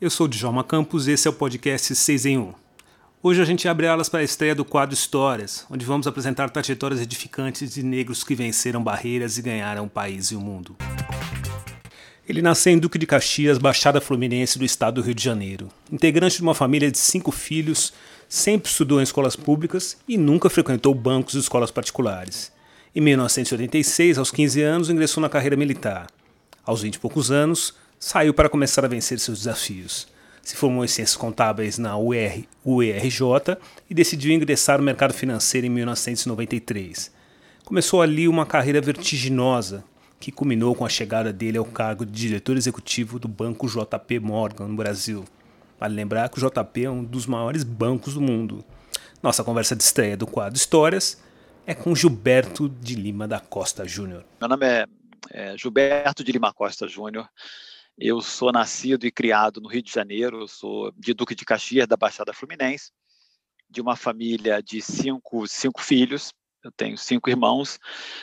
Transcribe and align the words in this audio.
Eu 0.00 0.10
sou 0.10 0.26
o 0.26 0.28
Djalma 0.28 0.62
Campos 0.62 1.08
e 1.08 1.10
esse 1.10 1.26
é 1.26 1.30
o 1.30 1.34
podcast 1.34 1.92
6 1.92 2.26
em 2.26 2.38
1. 2.38 2.54
Hoje 3.20 3.42
a 3.42 3.44
gente 3.44 3.66
abre 3.66 3.88
alas 3.88 4.08
para 4.08 4.20
a 4.20 4.22
estreia 4.22 4.54
do 4.54 4.64
quadro 4.64 4.94
Histórias, 4.94 5.66
onde 5.68 5.84
vamos 5.84 6.06
apresentar 6.06 6.50
trajetórias 6.50 7.00
edificantes 7.00 7.74
de 7.74 7.82
negros 7.82 8.22
que 8.22 8.36
venceram 8.36 8.80
barreiras 8.80 9.38
e 9.38 9.42
ganharam 9.42 9.86
o 9.86 9.90
país 9.90 10.26
e 10.26 10.36
o 10.36 10.40
mundo. 10.40 10.76
Ele 12.28 12.40
nasceu 12.40 12.72
em 12.72 12.78
Duque 12.78 12.96
de 12.96 13.08
Caxias, 13.08 13.58
Baixada 13.58 14.00
Fluminense 14.00 14.56
do 14.56 14.64
estado 14.64 15.02
do 15.02 15.04
Rio 15.04 15.16
de 15.16 15.24
Janeiro. 15.24 15.68
Integrante 15.90 16.36
de 16.36 16.42
uma 16.42 16.54
família 16.54 16.92
de 16.92 16.98
cinco 16.98 17.32
filhos, 17.32 17.92
sempre 18.28 18.70
estudou 18.70 19.00
em 19.00 19.02
escolas 19.02 19.34
públicas 19.34 19.96
e 20.06 20.16
nunca 20.16 20.48
frequentou 20.48 20.94
bancos 20.94 21.32
de 21.32 21.40
escolas 21.40 21.72
particulares. 21.72 22.52
Em 22.94 23.00
1986, 23.00 24.16
aos 24.16 24.30
15 24.30 24.62
anos, 24.62 24.90
ingressou 24.90 25.20
na 25.20 25.28
carreira 25.28 25.56
militar. 25.56 26.06
Aos 26.64 26.82
20 26.82 26.94
e 26.94 26.98
poucos 27.00 27.32
anos, 27.32 27.74
saiu 27.98 28.32
para 28.32 28.48
começar 28.48 28.84
a 28.84 28.88
vencer 28.88 29.18
seus 29.18 29.38
desafios. 29.38 30.08
Se 30.42 30.56
formou 30.56 30.84
em 30.84 30.88
Ciências 30.88 31.16
Contábeis 31.16 31.78
na 31.78 31.96
UERJ 31.98 33.20
e 33.90 33.94
decidiu 33.94 34.32
ingressar 34.32 34.78
no 34.78 34.84
mercado 34.84 35.12
financeiro 35.12 35.66
em 35.66 35.70
1993. 35.70 37.12
Começou 37.64 38.00
ali 38.00 38.26
uma 38.26 38.46
carreira 38.46 38.80
vertiginosa 38.80 39.84
que 40.18 40.32
culminou 40.32 40.74
com 40.74 40.86
a 40.86 40.88
chegada 40.88 41.32
dele 41.32 41.58
ao 41.58 41.64
cargo 41.64 42.06
de 42.06 42.12
diretor 42.12 42.56
executivo 42.56 43.18
do 43.18 43.28
Banco 43.28 43.68
JP 43.68 44.20
Morgan 44.20 44.68
no 44.68 44.76
Brasil. 44.76 45.24
Vale 45.78 45.94
lembrar 45.94 46.28
que 46.28 46.42
o 46.42 46.50
JP 46.50 46.84
é 46.84 46.90
um 46.90 47.04
dos 47.04 47.26
maiores 47.26 47.62
bancos 47.62 48.14
do 48.14 48.20
mundo. 48.20 48.64
Nossa 49.22 49.44
conversa 49.44 49.76
de 49.76 49.82
estreia 49.82 50.16
do 50.16 50.26
quadro 50.26 50.56
Histórias 50.56 51.22
é 51.66 51.74
com 51.74 51.94
Gilberto 51.94 52.68
de 52.68 52.94
Lima 52.94 53.28
da 53.28 53.38
Costa 53.38 53.86
Júnior. 53.86 54.24
Meu 54.40 54.48
nome 54.48 54.66
é, 54.66 54.86
é 55.30 55.58
Gilberto 55.58 56.24
de 56.24 56.32
Lima 56.32 56.52
Costa 56.52 56.88
Júnior. 56.88 57.28
Eu 58.00 58.20
sou 58.20 58.52
nascido 58.52 59.08
e 59.08 59.10
criado 59.10 59.60
no 59.60 59.68
Rio 59.68 59.82
de 59.82 59.90
Janeiro, 59.90 60.46
sou 60.46 60.92
de 60.92 61.12
Duque 61.12 61.34
de 61.34 61.44
Caxias, 61.44 61.88
da 61.88 61.96
Baixada 61.96 62.32
Fluminense, 62.32 62.92
de 63.68 63.80
uma 63.80 63.96
família 63.96 64.62
de 64.62 64.80
cinco, 64.80 65.48
cinco 65.48 65.82
filhos. 65.82 66.32
Eu 66.62 66.70
tenho 66.70 66.96
cinco 66.96 67.28
irmãos. 67.28 67.76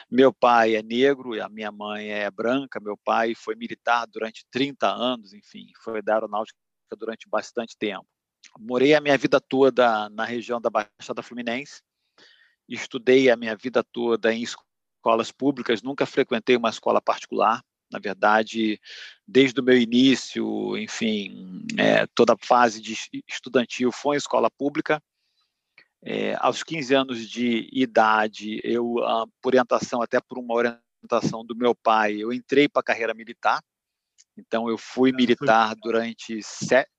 Meu 0.09 0.32
pai 0.32 0.78
é 0.78 0.82
negro 0.82 1.36
e 1.36 1.42
a 1.42 1.50
minha 1.50 1.73
mãe 1.73 2.08
é 2.09 2.32
branca. 2.32 2.80
Meu 2.80 2.95
pai 2.95 3.36
foi 3.36 3.54
militar 3.56 4.08
durante 4.08 4.45
30 4.50 4.88
anos, 4.88 5.34
enfim, 5.34 5.67
foi 5.84 6.02
da 6.02 6.14
aeronáutica 6.14 6.58
durante 6.98 7.28
bastante 7.28 7.76
tempo. 7.78 8.08
Morei 8.58 8.95
a 8.95 9.02
minha 9.02 9.17
vida 9.17 9.42
toda 9.42 10.08
na 10.10 10.23
região 10.23 10.62
da 10.62 10.70
Baixada 10.70 11.22
Fluminense. 11.22 11.82
Estudei 12.70 13.30
a 13.30 13.36
minha 13.36 13.58
vida 13.58 13.84
toda 13.84 14.34
em 14.34 14.42
escolas 14.42 15.34
públicas, 15.34 15.82
nunca 15.82 16.06
frequentei 16.06 16.56
uma 16.56 16.70
escola 16.70 17.02
particular 17.02 17.62
na 17.92 18.00
verdade, 18.00 18.80
desde 19.28 19.59
o 19.59 19.64
meu 19.64 19.78
início, 19.78 20.78
enfim, 20.78 21.66
é, 21.78 22.06
toda 22.08 22.34
a 22.34 22.38
fase 22.38 22.81
de 22.81 22.95
estudantil 23.28 23.92
foi 23.92 24.16
em 24.16 24.17
escola 24.17 24.50
pública. 24.52 25.02
É, 26.04 26.36
aos 26.40 26.62
15 26.62 26.94
anos 26.94 27.28
de 27.28 27.67
idade, 27.73 28.62
eu, 28.64 29.00
ah, 29.04 29.26
por 29.42 29.50
orientação, 29.50 30.02
até 30.02 30.20
por 30.22 30.38
uma 30.38 30.54
orientação 30.54 31.44
do 31.44 31.56
meu 31.56 31.73
pai, 31.73 32.17
eu 32.17 32.32
entrei 32.32 32.70
para 32.70 32.82
a 32.82 32.84
carreira 32.84 33.14
militar. 33.14 33.59
Então, 34.38 34.70
eu 34.70 34.78
fui 34.78 35.09
ah, 35.12 35.16
militar 35.16 35.76
durante 35.76 36.42
sete. 36.44 36.92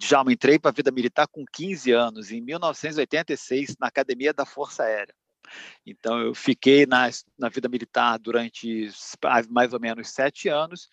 Já 0.00 0.22
entrei 0.28 0.58
para 0.58 0.70
a 0.70 0.74
vida 0.74 0.92
militar 0.92 1.26
com 1.26 1.44
15 1.52 1.90
anos, 1.90 2.30
em 2.30 2.40
1986, 2.40 3.74
na 3.80 3.88
Academia 3.88 4.32
da 4.32 4.44
Força 4.44 4.84
Aérea. 4.84 5.14
Então, 5.86 6.20
eu 6.20 6.34
fiquei 6.34 6.86
na, 6.86 7.08
na 7.38 7.48
vida 7.48 7.68
militar 7.68 8.18
durante 8.18 8.88
mais 9.50 9.72
ou 9.72 9.80
menos 9.80 10.10
sete 10.10 10.48
anos, 10.48 10.88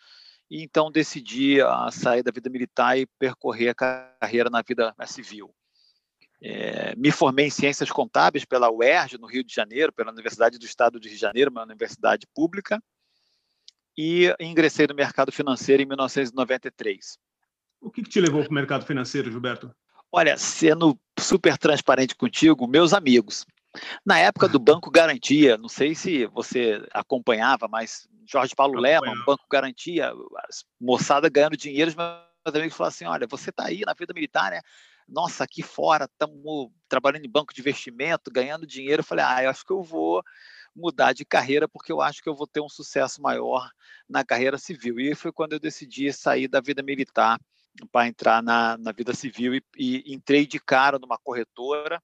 e 0.49 0.61
então 0.63 0.91
decidi 0.91 1.61
a 1.61 1.85
ah, 1.85 1.91
sair 1.91 2.23
da 2.23 2.31
vida 2.31 2.49
militar 2.49 2.97
e 2.97 3.05
percorrer 3.17 3.69
a 3.69 3.75
carreira 4.19 4.49
na 4.49 4.61
vida 4.61 4.93
civil. 5.07 5.53
É, 6.43 6.95
me 6.95 7.11
formei 7.11 7.45
em 7.45 7.51
Ciências 7.51 7.91
Contábeis 7.91 8.43
pela 8.43 8.71
UERJ, 8.71 9.17
no 9.17 9.27
Rio 9.27 9.43
de 9.43 9.53
Janeiro, 9.53 9.93
pela 9.93 10.11
Universidade 10.11 10.57
do 10.57 10.65
Estado 10.65 10.99
do 10.99 11.03
Rio 11.03 11.13
de 11.13 11.21
Janeiro, 11.21 11.51
uma 11.51 11.63
universidade 11.63 12.27
pública, 12.33 12.83
e 13.97 14.33
ingressei 14.39 14.87
no 14.87 14.95
mercado 14.95 15.31
financeiro 15.31 15.83
em 15.83 15.85
1993. 15.85 17.17
O 17.79 17.91
que, 17.91 18.01
que 18.01 18.09
te 18.09 18.19
levou 18.19 18.43
para 18.43 18.51
o 18.51 18.55
mercado 18.55 18.85
financeiro, 18.85 19.31
Gilberto? 19.31 19.73
Olha, 20.11 20.35
sendo 20.37 20.99
super 21.19 21.57
transparente 21.57 22.15
contigo, 22.15 22.67
meus 22.67 22.93
amigos. 22.93 23.45
Na 24.05 24.19
época 24.19 24.47
do 24.47 24.59
Banco 24.59 24.91
Garantia, 24.91 25.57
não 25.57 25.69
sei 25.69 25.95
se 25.95 26.25
você 26.27 26.85
acompanhava, 26.93 27.67
mas 27.67 28.07
Jorge 28.25 28.55
Paulo 28.55 28.79
Lema, 28.79 29.13
Banco 29.25 29.45
Garantia, 29.49 30.11
moçada 30.79 31.29
ganhando 31.29 31.55
dinheiro, 31.55 31.91
meus 31.95 32.55
amigos 32.55 32.75
falaram 32.75 32.93
assim: 32.93 33.05
olha, 33.05 33.27
você 33.27 33.49
está 33.49 33.65
aí 33.65 33.81
na 33.85 33.93
vida 33.93 34.13
militar, 34.13 34.51
né? 34.51 34.61
Nossa, 35.07 35.43
aqui 35.43 35.61
fora 35.61 36.05
estamos 36.05 36.71
trabalhando 36.87 37.25
em 37.25 37.29
banco 37.29 37.53
de 37.53 37.61
investimento, 37.61 38.31
ganhando 38.31 38.65
dinheiro. 38.65 39.01
Eu 39.01 39.05
falei: 39.05 39.25
ah, 39.25 39.43
eu 39.43 39.49
acho 39.49 39.65
que 39.65 39.73
eu 39.73 39.83
vou 39.83 40.23
mudar 40.75 41.13
de 41.13 41.25
carreira 41.25 41.67
porque 41.67 41.91
eu 41.91 42.01
acho 42.01 42.21
que 42.21 42.29
eu 42.29 42.35
vou 42.35 42.47
ter 42.47 42.61
um 42.61 42.69
sucesso 42.69 43.21
maior 43.21 43.69
na 44.09 44.23
carreira 44.23 44.57
civil. 44.57 44.99
E 44.99 45.15
foi 45.15 45.31
quando 45.31 45.53
eu 45.53 45.59
decidi 45.59 46.11
sair 46.13 46.47
da 46.47 46.61
vida 46.61 46.81
militar 46.81 47.39
para 47.91 48.07
entrar 48.07 48.41
na, 48.41 48.77
na 48.77 48.91
vida 48.91 49.13
civil 49.13 49.55
e, 49.55 49.63
e 49.77 50.13
entrei 50.13 50.45
de 50.45 50.59
cara 50.59 50.99
numa 50.99 51.17
corretora 51.17 52.01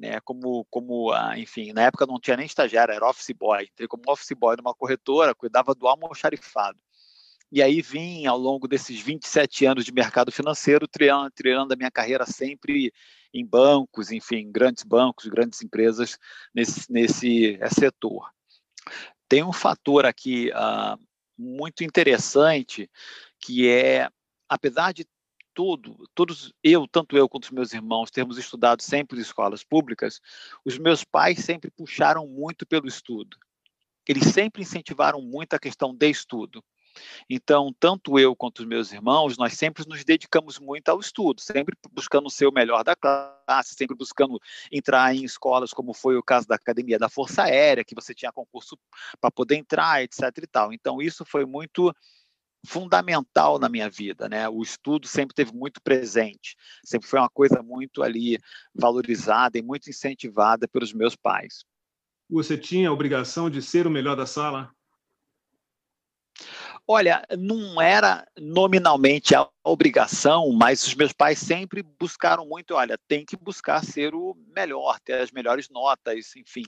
né, 0.00 0.18
como, 0.20 0.64
como 0.70 1.12
ah, 1.12 1.38
enfim, 1.38 1.72
na 1.74 1.82
época 1.82 2.06
não 2.06 2.18
tinha 2.18 2.36
nem 2.36 2.46
estagiário, 2.46 2.94
era 2.94 3.08
office 3.08 3.34
boy. 3.38 3.64
Entrei 3.64 3.86
como 3.86 4.02
office 4.06 4.32
boy 4.32 4.56
numa 4.56 4.74
corretora, 4.74 5.34
cuidava 5.34 5.74
do 5.74 5.86
almoxarifado. 5.86 6.78
E 7.52 7.62
aí 7.62 7.82
vim, 7.82 8.26
ao 8.26 8.38
longo 8.38 8.66
desses 8.66 8.98
27 9.00 9.66
anos 9.66 9.84
de 9.84 9.92
mercado 9.92 10.32
financeiro, 10.32 10.88
triando, 10.88 11.30
triando 11.32 11.74
a 11.74 11.76
minha 11.76 11.90
carreira 11.90 12.24
sempre 12.24 12.92
em 13.34 13.44
bancos, 13.44 14.10
enfim, 14.10 14.50
grandes 14.50 14.84
bancos, 14.84 15.26
grandes 15.26 15.60
empresas 15.62 16.18
nesse, 16.54 16.90
nesse 16.90 17.58
eh, 17.60 17.68
setor. 17.68 18.30
Tem 19.28 19.44
um 19.44 19.52
fator 19.52 20.06
aqui 20.06 20.50
uh, 20.50 20.98
muito 21.36 21.84
interessante, 21.84 22.90
que 23.38 23.68
é, 23.68 24.08
apesar 24.48 24.92
de 24.92 25.04
tudo, 25.60 26.08
todos 26.14 26.54
eu, 26.64 26.88
tanto 26.88 27.18
eu 27.18 27.28
quanto 27.28 27.44
os 27.44 27.50
meus 27.50 27.74
irmãos, 27.74 28.10
termos 28.10 28.38
estudado 28.38 28.80
sempre 28.80 29.18
em 29.18 29.20
escolas 29.20 29.62
públicas, 29.62 30.18
os 30.64 30.78
meus 30.78 31.04
pais 31.04 31.44
sempre 31.44 31.70
puxaram 31.70 32.26
muito 32.26 32.64
pelo 32.64 32.88
estudo. 32.88 33.36
Eles 34.08 34.24
sempre 34.32 34.62
incentivaram 34.62 35.20
muito 35.20 35.52
a 35.52 35.58
questão 35.58 35.94
de 35.94 36.08
estudo. 36.08 36.64
Então, 37.28 37.74
tanto 37.78 38.18
eu 38.18 38.34
quanto 38.34 38.60
os 38.60 38.64
meus 38.64 38.90
irmãos, 38.90 39.36
nós 39.36 39.52
sempre 39.52 39.86
nos 39.86 40.02
dedicamos 40.02 40.58
muito 40.58 40.88
ao 40.88 40.98
estudo, 40.98 41.42
sempre 41.42 41.76
buscando 41.92 42.30
ser 42.30 42.46
o 42.46 42.52
melhor 42.52 42.82
da 42.82 42.96
classe, 42.96 43.74
sempre 43.74 43.94
buscando 43.94 44.40
entrar 44.72 45.14
em 45.14 45.24
escolas, 45.24 45.74
como 45.74 45.92
foi 45.92 46.16
o 46.16 46.22
caso 46.22 46.48
da 46.48 46.54
Academia 46.54 46.98
da 46.98 47.10
Força 47.10 47.42
Aérea, 47.42 47.84
que 47.84 47.94
você 47.94 48.14
tinha 48.14 48.32
concurso 48.32 48.78
para 49.20 49.30
poder 49.30 49.56
entrar, 49.56 50.02
etc. 50.02 50.22
e 50.42 50.46
tal. 50.46 50.72
Então, 50.72 51.02
isso 51.02 51.22
foi 51.22 51.44
muito 51.44 51.94
fundamental 52.66 53.58
na 53.58 53.68
minha 53.68 53.88
vida, 53.88 54.28
né? 54.28 54.48
O 54.48 54.62
estudo 54.62 55.06
sempre 55.06 55.34
teve 55.34 55.52
muito 55.52 55.80
presente, 55.82 56.56
sempre 56.84 57.08
foi 57.08 57.18
uma 57.18 57.30
coisa 57.30 57.62
muito 57.62 58.02
ali 58.02 58.38
valorizada 58.74 59.58
e 59.58 59.62
muito 59.62 59.88
incentivada 59.88 60.68
pelos 60.68 60.92
meus 60.92 61.16
pais. 61.16 61.64
Você 62.28 62.56
tinha 62.56 62.88
a 62.88 62.92
obrigação 62.92 63.50
de 63.50 63.60
ser 63.60 63.86
o 63.86 63.90
melhor 63.90 64.14
da 64.14 64.26
sala? 64.26 64.70
Olha, 66.86 67.24
não 67.38 67.80
era 67.80 68.26
nominalmente 68.38 69.34
a 69.34 69.48
obrigação, 69.62 70.50
mas 70.52 70.84
os 70.84 70.94
meus 70.94 71.12
pais 71.12 71.38
sempre 71.38 71.82
buscaram 71.82 72.46
muito, 72.46 72.74
olha, 72.74 72.98
tem 73.06 73.24
que 73.24 73.36
buscar 73.36 73.84
ser 73.84 74.14
o 74.14 74.36
melhor, 74.54 74.98
ter 75.00 75.20
as 75.20 75.30
melhores 75.30 75.68
notas, 75.68 76.34
enfim. 76.36 76.64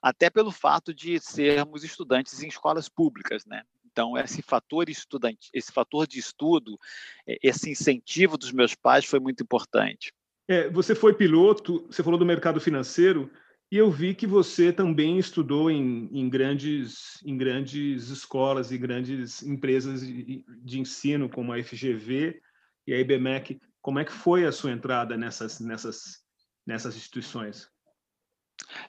Até 0.00 0.30
pelo 0.30 0.50
fato 0.50 0.94
de 0.94 1.20
sermos 1.20 1.84
estudantes 1.84 2.42
em 2.42 2.48
escolas 2.48 2.88
públicas, 2.88 3.44
né? 3.44 3.62
Então, 3.92 4.16
esse 4.16 4.40
fator 4.40 4.88
estudante, 4.88 5.50
esse 5.52 5.70
fator 5.70 6.06
de 6.06 6.18
estudo, 6.18 6.78
é, 7.26 7.38
esse 7.42 7.70
incentivo 7.70 8.38
dos 8.38 8.50
meus 8.50 8.74
pais 8.74 9.04
foi 9.04 9.20
muito 9.20 9.42
importante. 9.42 10.12
É, 10.48 10.68
você 10.70 10.94
foi 10.94 11.14
piloto, 11.14 11.86
você 11.86 12.02
falou 12.02 12.18
do 12.18 12.26
mercado 12.26 12.60
financeiro, 12.60 13.30
e 13.70 13.76
eu 13.76 13.90
vi 13.90 14.14
que 14.14 14.26
você 14.26 14.70
também 14.70 15.18
estudou 15.18 15.70
em, 15.70 16.06
em 16.12 16.28
grandes, 16.28 17.18
em 17.24 17.38
grandes 17.38 18.08
escolas 18.08 18.70
e 18.70 18.76
grandes 18.76 19.42
empresas 19.42 20.06
de, 20.06 20.44
de, 20.62 20.78
ensino, 20.78 21.26
como 21.28 21.54
a 21.54 21.62
FGV 21.62 22.38
e 22.86 22.92
a 22.92 22.98
IBMEC. 22.98 23.58
Como 23.80 23.98
é 23.98 24.04
que 24.04 24.12
foi 24.12 24.44
a 24.44 24.52
sua 24.52 24.72
entrada 24.72 25.16
nessas, 25.16 25.58
nessas, 25.58 26.18
nessas 26.66 26.96
instituições? 26.96 27.71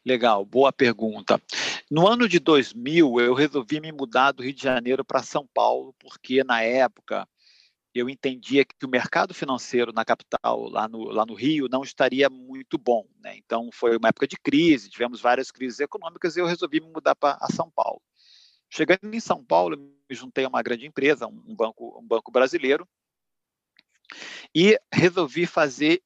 Legal, 0.06 0.46
boa 0.46 0.72
pergunta. 0.72 1.42
No 1.90 2.08
ano 2.08 2.28
de 2.28 2.40
2000, 2.40 3.20
eu 3.20 3.34
resolvi 3.34 3.80
me 3.80 3.92
mudar 3.92 4.32
do 4.32 4.44
Rio 4.44 4.54
de 4.54 4.64
Janeiro 4.64 5.04
para 5.04 5.24
São 5.24 5.48
Paulo, 5.54 5.94
porque 6.00 6.44
na 6.44 6.62
época 6.62 7.28
eu 7.94 8.10
entendia 8.10 8.66
que 8.66 8.86
o 8.86 8.90
mercado 8.90 9.34
financeiro 9.34 9.94
na 9.94 10.04
capital, 10.04 10.68
lá 10.68 10.88
no, 10.88 11.04
lá 11.12 11.26
no 11.26 11.36
Rio, 11.36 11.68
não 11.70 11.84
estaria 11.84 12.30
muito 12.30 12.78
bom. 12.78 13.06
Né? 13.20 13.38
Então, 13.38 13.70
foi 13.72 13.96
uma 13.98 14.10
época 14.10 14.28
de 14.28 14.36
crise, 14.36 14.90
tivemos 14.90 15.22
várias 15.22 15.52
crises 15.52 15.80
econômicas 15.80 16.36
e 16.36 16.40
eu 16.40 16.48
resolvi 16.48 16.80
me 16.80 16.92
mudar 16.92 17.16
para 17.16 17.38
São 17.52 17.70
Paulo. 17.70 18.02
Chegando 18.70 19.14
em 19.14 19.20
São 19.20 19.46
Paulo, 19.46 19.78
me 19.78 20.16
juntei 20.16 20.46
a 20.46 20.50
uma 20.50 20.64
grande 20.64 20.88
empresa, 20.88 21.28
um 21.28 21.56
banco, 21.56 22.00
um 22.00 22.08
banco 22.08 22.32
brasileiro, 22.32 22.88
E 24.54 24.78
resolvi 24.92 25.46
fazer 25.46 26.02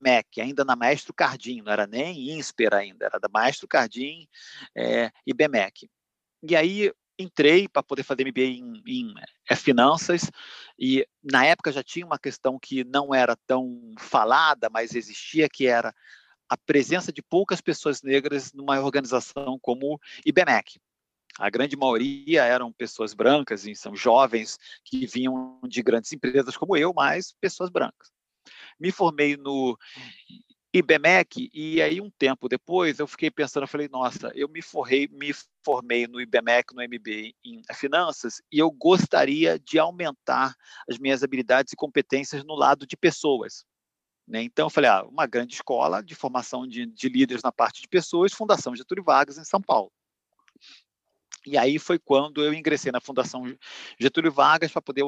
IBMEC, 0.00 0.40
ainda 0.40 0.64
na 0.64 0.74
Maestro 0.74 1.12
Cardim, 1.12 1.60
não 1.60 1.72
era 1.72 1.86
nem 1.86 2.30
INSPER 2.30 2.74
ainda, 2.74 3.06
era 3.06 3.20
da 3.20 3.28
Maestro 3.28 3.68
Cardim, 3.68 4.26
é, 4.74 5.10
IBMEC. 5.26 5.88
E 6.42 6.56
aí 6.56 6.92
entrei 7.18 7.68
para 7.68 7.82
poder 7.82 8.02
fazer 8.02 8.24
MBA 8.24 8.40
em, 8.40 8.82
em 8.86 9.14
é, 9.48 9.54
finanças 9.54 10.30
e 10.78 11.06
na 11.22 11.44
época 11.44 11.70
já 11.70 11.82
tinha 11.82 12.06
uma 12.06 12.18
questão 12.18 12.58
que 12.58 12.82
não 12.82 13.14
era 13.14 13.36
tão 13.46 13.92
falada, 13.98 14.70
mas 14.70 14.94
existia, 14.94 15.48
que 15.48 15.66
era 15.66 15.94
a 16.48 16.56
presença 16.56 17.12
de 17.12 17.22
poucas 17.22 17.60
pessoas 17.60 18.02
negras 18.02 18.52
numa 18.52 18.80
organização 18.80 19.58
como 19.60 20.00
IBMEC. 20.24 20.80
A 21.38 21.48
grande 21.48 21.76
maioria 21.76 22.44
eram 22.44 22.72
pessoas 22.72 23.14
brancas, 23.14 23.64
e 23.64 23.74
são 23.74 23.94
jovens 23.94 24.58
que 24.84 25.06
vinham 25.06 25.60
de 25.68 25.80
grandes 25.82 26.12
empresas 26.12 26.56
como 26.56 26.76
eu, 26.76 26.92
mas 26.92 27.32
pessoas 27.40 27.70
brancas. 27.70 28.10
Me 28.80 28.90
formei 28.90 29.36
no 29.36 29.76
IBMEC, 30.72 31.50
e 31.52 31.82
aí 31.82 32.00
um 32.00 32.10
tempo 32.10 32.48
depois 32.48 33.00
eu 33.00 33.06
fiquei 33.06 33.28
pensando, 33.28 33.64
eu 33.64 33.68
falei, 33.68 33.88
nossa, 33.88 34.30
eu 34.36 34.48
me 34.48 34.62
formei, 34.62 35.08
me 35.08 35.32
formei 35.64 36.06
no 36.06 36.20
IBMEC, 36.20 36.72
no 36.72 36.82
MBA 36.82 37.32
em 37.44 37.60
finanças, 37.74 38.40
e 38.52 38.58
eu 38.58 38.70
gostaria 38.70 39.58
de 39.58 39.80
aumentar 39.80 40.54
as 40.88 40.96
minhas 40.98 41.24
habilidades 41.24 41.72
e 41.72 41.76
competências 41.76 42.44
no 42.44 42.54
lado 42.54 42.86
de 42.86 42.96
pessoas. 42.96 43.64
Né? 44.28 44.42
Então 44.44 44.66
eu 44.66 44.70
falei, 44.70 44.88
ah, 44.88 45.02
uma 45.02 45.26
grande 45.26 45.54
escola 45.54 46.00
de 46.02 46.14
formação 46.14 46.64
de, 46.66 46.86
de 46.86 47.08
líderes 47.08 47.42
na 47.42 47.50
parte 47.50 47.82
de 47.82 47.88
pessoas, 47.88 48.32
Fundação 48.32 48.76
Getúlio 48.76 49.02
Vargas, 49.02 49.38
em 49.38 49.44
São 49.44 49.60
Paulo. 49.60 49.90
E 51.46 51.56
aí 51.56 51.78
foi 51.78 51.98
quando 51.98 52.44
eu 52.44 52.52
ingressei 52.52 52.92
na 52.92 53.00
Fundação 53.00 53.44
Getúlio 53.98 54.30
Vargas 54.30 54.70
para 54.70 54.82
poder 54.82 55.04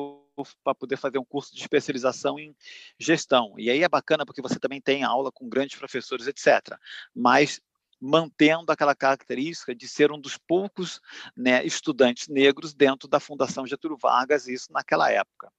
para 0.64 0.74
poder 0.74 0.96
fazer 0.96 1.18
um 1.18 1.24
curso 1.24 1.54
de 1.54 1.60
especialização 1.60 2.38
em 2.38 2.56
gestão. 2.98 3.54
E 3.58 3.68
aí 3.68 3.82
é 3.82 3.88
bacana 3.88 4.24
porque 4.24 4.40
você 4.40 4.58
também 4.58 4.80
tem 4.80 5.04
aula 5.04 5.30
com 5.30 5.46
grandes 5.46 5.78
professores, 5.78 6.26
etc. 6.26 6.78
Mas 7.14 7.60
mantendo 8.00 8.72
aquela 8.72 8.96
característica 8.96 9.74
de 9.74 9.86
ser 9.86 10.10
um 10.10 10.20
dos 10.20 10.36
poucos 10.36 11.00
né, 11.36 11.64
estudantes 11.64 12.26
negros 12.26 12.74
dentro 12.74 13.08
da 13.08 13.20
Fundação 13.20 13.64
Getúlio 13.64 13.96
Vargas, 13.96 14.48
isso 14.48 14.72
naquela 14.72 15.10
época. 15.10 15.52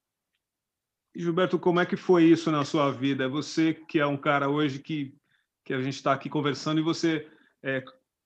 Gilberto, 1.15 1.57
como 1.57 1.79
é 1.79 1.85
que 1.85 1.95
foi 1.95 2.25
isso 2.25 2.51
na 2.51 2.65
sua 2.65 2.91
vida? 2.91 3.29
Você 3.29 3.73
que 3.73 3.99
é 3.99 4.05
um 4.05 4.17
cara 4.17 4.49
hoje 4.49 4.79
que, 4.79 5.15
que 5.63 5.73
a 5.73 5.81
gente 5.81 5.95
está 5.95 6.11
aqui 6.11 6.27
conversando 6.27 6.79
e 6.79 6.83
você 6.83 7.29
é, 7.61 7.81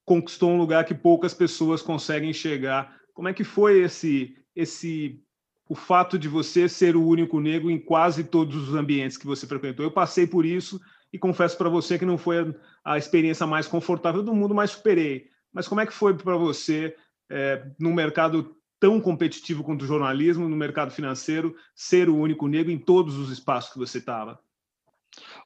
conquistou 0.07 0.51
um 0.51 0.57
lugar 0.57 0.85
que 0.85 0.95
poucas 0.95 1.33
pessoas 1.33 1.81
conseguem 1.81 2.31
chegar. 2.31 2.97
Como 3.13 3.27
é 3.27 3.33
que 3.33 3.43
foi 3.43 3.81
esse 3.81 4.37
esse 4.55 5.21
o 5.69 5.75
fato 5.75 6.17
de 6.17 6.29
você 6.29 6.69
ser 6.69 6.95
o 6.95 7.05
único 7.05 7.41
negro 7.41 7.69
em 7.69 7.77
quase 7.77 8.23
todos 8.23 8.55
os 8.55 8.73
ambientes 8.73 9.17
que 9.17 9.27
você 9.27 9.45
frequentou? 9.45 9.85
Eu 9.85 9.91
passei 9.91 10.25
por 10.25 10.45
isso 10.45 10.79
e 11.11 11.19
confesso 11.19 11.57
para 11.57 11.67
você 11.67 11.99
que 11.99 12.05
não 12.05 12.17
foi 12.17 12.55
a, 12.85 12.97
experiência 12.97 13.45
mais 13.45 13.67
confortável 13.67 14.23
do 14.23 14.33
mundo, 14.33 14.55
mas 14.55 14.71
superei. 14.71 15.29
Mas 15.51 15.67
como 15.67 15.81
é 15.81 15.85
que 15.85 15.91
foi 15.91 16.13
para 16.13 16.37
você 16.37 16.95
é, 17.29 17.69
num 17.77 17.93
mercado 17.93 18.55
tão 18.79 19.01
competitivo 19.01 19.61
quanto 19.61 19.81
o 19.81 19.87
jornalismo, 19.87 20.47
no 20.47 20.55
mercado 20.55 20.89
financeiro, 20.89 21.53
ser 21.75 22.07
o 22.07 22.15
único 22.15 22.47
negro 22.47 22.71
em 22.71 22.79
todos 22.79 23.17
os 23.17 23.29
espaços 23.29 23.73
que 23.73 23.79
você 23.79 23.97
estava? 23.97 24.39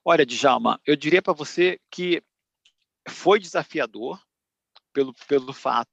Olha, 0.05 0.23
Djalma, 0.23 0.79
eu 0.85 0.95
diria 0.95 1.21
para 1.21 1.33
você 1.33 1.79
que 1.89 2.21
foi 3.09 3.39
desafiador, 3.39 4.21
pelo, 4.93 5.13
pelo 5.27 5.53
fato 5.53 5.89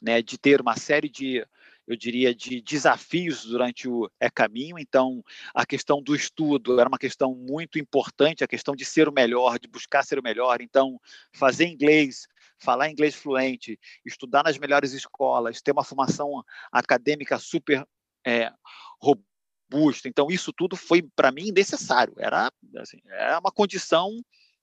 né, 0.00 0.22
de 0.22 0.38
ter 0.38 0.60
uma 0.60 0.76
série 0.76 1.08
de, 1.08 1.46
eu 1.86 1.96
diria, 1.96 2.34
de 2.34 2.60
desafios 2.62 3.44
durante 3.44 3.88
o 3.88 4.10
é 4.20 4.30
caminho. 4.30 4.78
Então, 4.78 5.22
a 5.54 5.66
questão 5.66 6.02
do 6.02 6.14
estudo 6.14 6.78
era 6.78 6.88
uma 6.88 6.98
questão 6.98 7.34
muito 7.34 7.78
importante, 7.78 8.44
a 8.44 8.48
questão 8.48 8.74
de 8.74 8.84
ser 8.84 9.08
o 9.08 9.12
melhor, 9.12 9.58
de 9.58 9.68
buscar 9.68 10.04
ser 10.04 10.18
o 10.18 10.22
melhor. 10.22 10.60
Então, 10.60 10.98
fazer 11.32 11.66
inglês, 11.66 12.26
falar 12.58 12.88
inglês 12.88 13.14
fluente, 13.14 13.78
estudar 14.04 14.44
nas 14.44 14.56
melhores 14.56 14.92
escolas, 14.92 15.60
ter 15.60 15.72
uma 15.72 15.84
formação 15.84 16.42
acadêmica 16.70 17.38
super 17.38 17.86
é, 18.24 18.52
robusta. 19.00 20.08
Então, 20.08 20.28
isso 20.30 20.52
tudo 20.52 20.76
foi, 20.76 21.02
para 21.16 21.32
mim, 21.32 21.50
necessário. 21.50 22.14
Era, 22.18 22.50
assim, 22.76 22.98
era 23.06 23.38
uma 23.38 23.50
condição, 23.50 24.10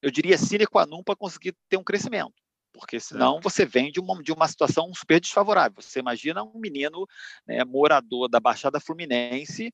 eu 0.02 0.10
diria, 0.10 0.38
sine 0.38 0.66
qua 0.66 0.86
non 0.86 1.04
para 1.04 1.16
conseguir 1.16 1.56
ter 1.68 1.78
um 1.78 1.84
crescimento 1.84 2.34
porque 2.74 3.00
senão 3.00 3.39
você 3.42 3.66
vem 3.66 3.92
de 3.92 4.00
uma, 4.00 4.21
de 4.21 4.31
uma 4.31 4.48
situação 4.48 4.94
super 4.94 5.19
desfavorável. 5.19 5.81
Você 5.81 6.00
imagina 6.00 6.44
um 6.44 6.60
menino 6.60 7.07
né, 7.45 7.63
morador 7.63 8.30
da 8.30 8.39
Baixada 8.39 8.80
Fluminense, 8.80 9.74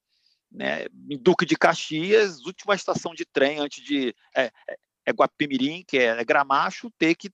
né, 0.51 0.85
em 1.09 1.17
Duque 1.17 1.45
de 1.45 1.55
Caxias, 1.55 2.39
última 2.45 2.75
estação 2.75 3.13
de 3.13 3.25
trem 3.25 3.59
antes 3.59 3.83
de 3.83 4.15
é, 4.35 4.51
é, 4.67 4.77
é 5.07 5.11
Guapimirim, 5.11 5.83
que 5.87 5.97
é, 5.97 6.19
é 6.19 6.23
Gramacho, 6.23 6.89
ter 6.97 7.15
que 7.15 7.29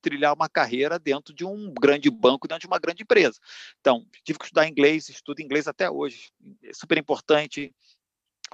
trilhar 0.00 0.34
uma 0.34 0.48
carreira 0.48 0.98
dentro 0.98 1.32
de 1.32 1.44
um 1.44 1.72
grande 1.72 2.10
banco, 2.10 2.48
dentro 2.48 2.62
de 2.62 2.66
uma 2.66 2.78
grande 2.78 3.02
empresa. 3.02 3.38
Então, 3.80 4.04
tive 4.24 4.38
que 4.38 4.44
estudar 4.44 4.68
inglês, 4.68 5.08
estudo 5.08 5.40
inglês 5.40 5.68
até 5.68 5.88
hoje, 5.88 6.32
é 6.64 6.72
super 6.74 6.98
importante, 6.98 7.72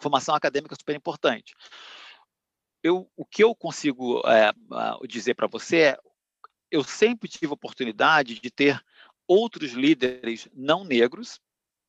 formação 0.00 0.34
acadêmica 0.34 0.76
super 0.76 0.94
importante. 0.94 1.54
Eu, 2.82 3.10
o 3.16 3.24
que 3.24 3.42
eu 3.42 3.54
consigo 3.54 4.22
é, 4.26 4.52
dizer 5.06 5.34
para 5.34 5.46
você 5.46 5.76
é 5.78 5.98
eu 6.70 6.84
sempre 6.84 7.28
tive 7.28 7.52
oportunidade 7.52 8.40
de 8.40 8.50
ter 8.50 8.82
outros 9.26 9.72
líderes 9.72 10.48
não 10.54 10.84
negros, 10.84 11.40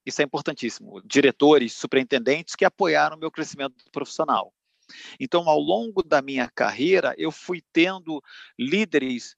isso 0.06 0.22
é 0.22 0.26
importantíssimo, 0.26 1.02
diretores, 1.04 1.74
superintendentes 1.74 2.56
que 2.56 2.66
apoiaram 2.66 3.18
o 3.18 3.20
meu 3.20 3.32
crescimento 3.32 3.76
profissional. 3.92 4.54
Então, 5.20 5.48
ao 5.48 5.60
longo 5.60 6.02
da 6.02 6.22
minha 6.22 6.50
carreira, 6.50 7.14
eu 7.18 7.32
fui 7.32 7.62
tendo 7.72 8.24
líderes 8.58 9.36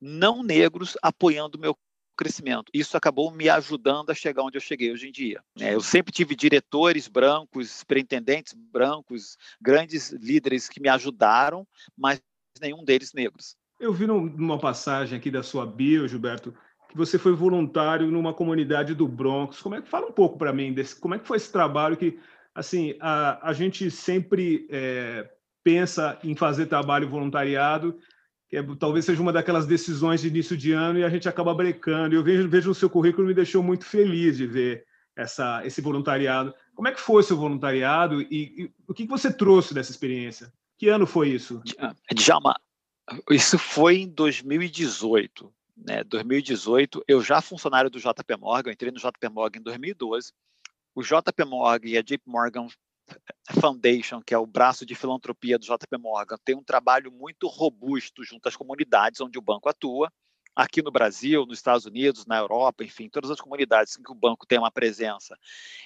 não 0.00 0.42
negros 0.42 0.96
apoiando 1.02 1.58
o 1.58 1.60
meu 1.60 1.76
crescimento. 2.16 2.70
Isso 2.72 2.96
acabou 2.96 3.30
me 3.30 3.48
ajudando 3.48 4.10
a 4.10 4.14
chegar 4.14 4.42
onde 4.42 4.56
eu 4.56 4.60
cheguei 4.60 4.92
hoje 4.92 5.08
em 5.08 5.12
dia. 5.12 5.42
Né? 5.58 5.74
Eu 5.74 5.80
sempre 5.80 6.12
tive 6.12 6.34
diretores 6.34 7.06
brancos, 7.06 7.70
superintendentes 7.70 8.54
brancos, 8.54 9.36
grandes 9.60 10.10
líderes 10.10 10.68
que 10.68 10.80
me 10.80 10.88
ajudaram, 10.88 11.66
mas 11.96 12.20
nenhum 12.60 12.84
deles 12.84 13.12
negros. 13.12 13.56
Eu 13.78 13.92
vi 13.92 14.06
numa 14.06 14.58
passagem 14.58 15.18
aqui 15.18 15.30
da 15.30 15.42
sua 15.42 15.66
bio, 15.66 16.08
Gilberto, 16.08 16.54
que 16.88 16.96
você 16.96 17.18
foi 17.18 17.32
voluntário 17.32 18.10
numa 18.10 18.32
comunidade 18.32 18.94
do 18.94 19.06
Bronx. 19.06 19.60
Como 19.60 19.74
é 19.74 19.82
que 19.82 19.88
fala 19.88 20.06
um 20.06 20.12
pouco 20.12 20.38
para 20.38 20.52
mim 20.52 20.72
desse? 20.72 20.98
Como 20.98 21.14
é 21.14 21.18
que 21.18 21.26
foi 21.26 21.36
esse 21.36 21.52
trabalho 21.52 21.96
que, 21.96 22.18
assim, 22.54 22.94
a, 23.00 23.50
a 23.50 23.52
gente 23.52 23.90
sempre 23.90 24.66
é, 24.70 25.28
pensa 25.62 26.18
em 26.24 26.34
fazer 26.34 26.66
trabalho 26.66 27.08
voluntariado, 27.08 27.98
que 28.48 28.56
é, 28.56 28.62
talvez 28.78 29.04
seja 29.04 29.20
uma 29.20 29.32
daquelas 29.32 29.66
decisões 29.66 30.20
de 30.20 30.28
início 30.28 30.56
de 30.56 30.72
ano 30.72 30.98
e 30.98 31.04
a 31.04 31.08
gente 31.08 31.28
acaba 31.28 31.54
brecando. 31.54 32.14
Eu 32.14 32.22
vejo, 32.22 32.48
vejo 32.48 32.70
o 32.70 32.74
seu 32.74 32.88
currículo 32.88 33.26
me 33.26 33.34
deixou 33.34 33.62
muito 33.62 33.84
feliz 33.84 34.36
de 34.36 34.46
ver 34.46 34.84
essa, 35.16 35.64
esse 35.66 35.80
voluntariado. 35.80 36.54
Como 36.74 36.88
é 36.88 36.92
que 36.92 37.00
foi 37.00 37.20
o 37.20 37.24
seu 37.24 37.36
voluntariado 37.36 38.20
e, 38.22 38.26
e 38.30 38.70
o 38.86 38.94
que 38.94 39.06
você 39.06 39.32
trouxe 39.32 39.74
dessa 39.74 39.90
experiência? 39.90 40.52
Que 40.78 40.88
ano 40.88 41.06
foi 41.06 41.30
isso? 41.30 41.62
Djalma, 42.14 42.54
isso 43.30 43.58
foi 43.58 44.02
em 44.02 44.08
2018. 44.08 45.52
Né? 45.76 46.04
2018, 46.04 47.04
eu 47.08 47.20
já 47.20 47.40
funcionário 47.40 47.90
do 47.90 47.98
JP 47.98 48.36
Morgan, 48.38 48.72
entrei 48.72 48.90
no 48.90 48.98
JP 48.98 49.28
Morgan 49.30 49.58
em 49.58 49.62
2012. 49.62 50.32
O 50.94 51.02
JP 51.02 51.44
Morgan 51.44 51.88
e 51.88 51.98
a 51.98 52.02
JP 52.02 52.22
Morgan 52.26 52.68
Foundation, 53.60 54.20
que 54.20 54.34
é 54.34 54.38
o 54.38 54.46
braço 54.46 54.84
de 54.84 54.94
filantropia 54.94 55.58
do 55.58 55.64
JP 55.64 55.98
Morgan, 55.98 56.36
tem 56.44 56.56
um 56.56 56.62
trabalho 56.62 57.12
muito 57.12 57.46
robusto 57.46 58.24
junto 58.24 58.48
às 58.48 58.56
comunidades 58.56 59.20
onde 59.20 59.38
o 59.38 59.42
banco 59.42 59.68
atua. 59.68 60.12
Aqui 60.54 60.80
no 60.80 60.90
Brasil, 60.90 61.44
nos 61.44 61.58
Estados 61.58 61.84
Unidos, 61.84 62.24
na 62.24 62.38
Europa, 62.38 62.82
enfim, 62.82 63.10
todas 63.10 63.30
as 63.30 63.40
comunidades 63.40 63.98
em 63.98 64.02
que 64.02 64.10
o 64.10 64.14
banco 64.14 64.46
tem 64.46 64.58
uma 64.58 64.70
presença. 64.70 65.36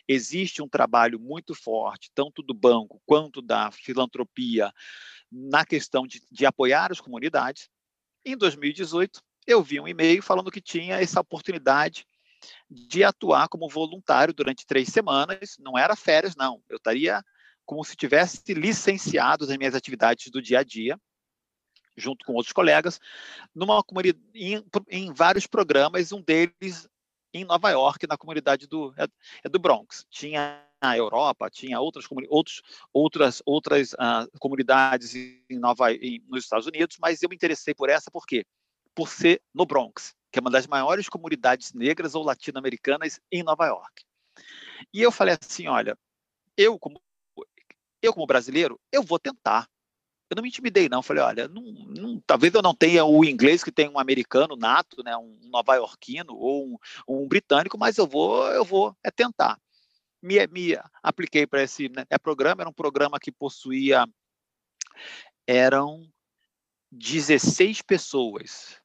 Existe 0.07 0.63
um 0.63 0.69
trabalho 0.69 1.19
muito 1.19 1.55
forte, 1.55 2.11
tanto 2.15 2.41
do 2.41 2.55
banco 2.55 3.03
quanto 3.05 3.43
da 3.43 3.73
filantropia, 3.73 4.73
na 5.31 5.67
questão 5.67 6.07
de, 6.07 6.23
de 6.31 6.47
apoiar 6.47 6.93
as 6.93 7.01
comunidades. 7.01 7.69
Em 8.25 8.37
2018, 8.37 9.21
eu 9.47 9.63
vi 9.63 9.81
um 9.81 9.89
e-mail 9.89 10.23
falando 10.23 10.53
que 10.53 10.61
tinha 10.61 11.01
essa 11.01 11.21
oportunidade 11.21 12.07
de 12.71 13.03
atuar 13.03 13.49
como 13.49 13.69
voluntário 13.69 14.33
durante 14.33 14.67
três 14.67 14.89
semanas. 14.89 15.57
Não 15.59 15.77
era 15.77 15.97
férias, 15.97 16.37
não. 16.37 16.63
Eu 16.69 16.77
estaria 16.77 17.23
como 17.67 17.85
se 17.85 17.97
tivesse 17.97 18.55
licenciado 18.55 19.47
das 19.47 19.57
minhas 19.57 19.75
atividades 19.75 20.31
do 20.31 20.41
dia 20.41 20.61
a 20.61 20.65
dia, 20.65 20.99
junto 21.97 22.25
com 22.25 22.35
outros 22.35 22.53
colegas, 22.53 23.01
numa 23.55 23.83
comunidade, 23.83 24.25
em, 24.35 24.65
em 24.89 25.13
vários 25.13 25.47
programas, 25.47 26.13
um 26.13 26.23
deles 26.23 26.89
em 27.33 27.45
Nova 27.45 27.71
York, 27.71 28.07
na 28.09 28.17
comunidade 28.17 28.67
do, 28.67 28.93
é, 28.97 29.07
é 29.45 29.49
do 29.49 29.59
Bronx. 29.59 30.05
Tinha 30.11 30.65
a 30.81 30.97
Europa, 30.97 31.51
tinha 31.51 31.79
outras, 31.79 32.07
outros, 32.29 32.63
outras, 32.93 33.43
outras 33.45 33.93
uh, 33.93 34.39
comunidades 34.39 35.15
em 35.15 35.59
Nova, 35.59 35.93
em, 35.93 36.25
nos 36.29 36.45
Estados 36.45 36.67
Unidos, 36.67 36.97
mas 37.01 37.23
eu 37.23 37.29
me 37.29 37.37
interessei 37.37 37.75
por 37.75 37.89
essa 37.89 38.11
por 38.11 38.27
quê? 38.27 38.45
Por 38.95 39.09
ser 39.09 39.41
no 39.55 39.67
Bronx, 39.67 40.15
que 40.31 40.39
é 40.39 40.41
uma 40.41 40.51
das 40.51 40.67
maiores 40.67 41.09
comunidades 41.09 41.73
negras 41.73 42.15
ou 42.15 42.25
latino-americanas 42.25 43.21
em 43.31 43.43
Nova 43.43 43.67
York. 43.67 44.05
E 44.93 45.03
eu 45.03 45.11
falei 45.11 45.37
assim, 45.41 45.67
olha, 45.67 45.97
eu 46.57 46.79
como 46.79 47.01
eu 48.03 48.15
como 48.15 48.27
brasileiro, 48.27 48.81
eu 48.91 49.03
vou 49.03 49.19
tentar. 49.19 49.69
Eu 50.31 50.37
não 50.37 50.43
me 50.43 50.49
intimidei, 50.49 50.89
não. 50.89 51.03
Falei, 51.03 51.23
olha, 51.23 51.49
não, 51.49 51.63
não, 51.63 52.21
talvez 52.21 52.55
eu 52.55 52.63
não 52.63 52.75
tenha 52.75 53.05
o 53.05 53.25
inglês 53.25 53.63
que 53.63 53.73
tem 53.73 53.89
um 53.89 53.99
americano 53.99 54.57
nato, 54.57 55.03
né, 55.03 55.17
um 55.17 55.39
nova-iorquino 55.51 56.35
ou 56.35 56.67
um, 56.67 56.79
um, 57.09 57.29
britânico, 57.29 57.77
mas 57.77 57.99
eu 57.99 58.07
vou, 58.07 58.47
eu 58.49 58.65
vou 58.65 58.97
é 59.03 59.11
tentar. 59.11 59.59
Me, 60.23 60.47
me 60.47 60.79
apliquei 61.03 61.47
para 61.47 61.63
esse 61.63 61.89
né, 61.89 62.05
é 62.09 62.17
programa, 62.19 62.63
era 62.63 62.71
um 62.71 62.75
programa 62.75 63.19
que 63.19 63.33
possuía 63.33 64.07
eram 65.47 66.09
16 66.93 67.83
pessoas. 67.83 68.81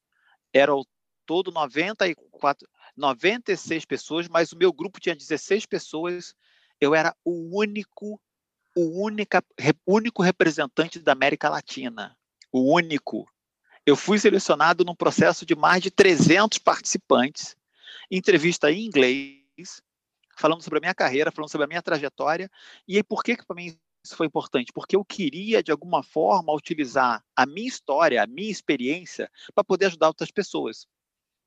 Era 0.52 0.72
ao 0.72 0.86
todo 1.26 1.52
94, 1.52 2.68
96 2.96 3.86
pessoas, 3.86 4.28
mas 4.28 4.52
o 4.52 4.58
meu 4.58 4.72
grupo 4.72 5.00
tinha 5.00 5.16
16 5.16 5.66
pessoas. 5.66 6.36
Eu 6.80 6.94
era 6.94 7.16
o 7.24 7.58
único 7.58 8.20
o 8.76 9.06
única, 9.06 9.44
único 9.88 10.22
representante 10.22 11.00
da 11.00 11.14
América 11.14 11.50
Latina. 11.50 12.16
O 12.52 12.74
único. 12.74 13.26
Eu 13.86 13.96
fui 13.96 14.20
selecionado 14.20 14.84
num 14.84 14.96
processo 14.96 15.46
de 15.46 15.56
mais 15.56 15.82
de 15.82 15.90
300 15.90 16.58
participantes, 16.58 17.56
entrevista 18.12 18.70
em 18.72 18.86
inglês, 18.86 19.82
falando 20.38 20.62
sobre 20.62 20.80
a 20.80 20.82
minha 20.82 20.94
carreira, 20.94 21.32
falando 21.32 21.52
sobre 21.52 21.66
a 21.66 21.68
minha 21.68 21.82
trajetória. 21.82 22.50
E 22.88 22.98
aí, 22.98 23.04
por 23.04 23.24
que, 23.24 23.38
que 23.38 23.46
para 23.46 23.56
mim 23.56 23.78
isso 24.04 24.16
foi 24.16 24.28
importante? 24.28 24.74
Porque 24.74 24.96
eu 24.96 25.06
queria, 25.06 25.64
de 25.64 25.72
alguma 25.72 26.04
forma, 26.04 26.54
utilizar 26.54 27.24
a 27.36 27.46
minha 27.46 27.68
história, 27.68 28.22
a 28.22 28.28
minha 28.28 28.52
experiência, 28.52 29.32
para 29.54 29.64
poder 29.64 29.86
ajudar 29.86 30.08
outras 30.08 30.32
pessoas. 30.32 30.86